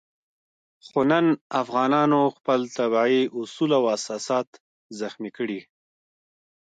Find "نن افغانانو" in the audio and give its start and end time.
1.09-2.21